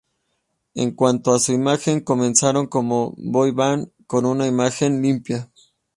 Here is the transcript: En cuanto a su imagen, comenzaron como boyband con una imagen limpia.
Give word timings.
En 0.73 0.95
cuanto 0.95 1.31
a 1.31 1.37
su 1.37 1.51
imagen, 1.51 1.99
comenzaron 1.99 2.65
como 2.65 3.13
boyband 3.19 3.91
con 4.07 4.25
una 4.25 4.47
imagen 4.47 4.99
limpia. 4.99 5.51